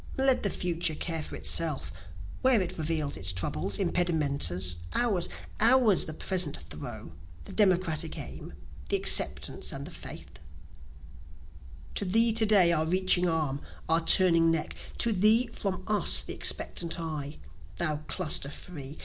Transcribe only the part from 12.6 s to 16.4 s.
our reaching arm, our turning neck to thee from us the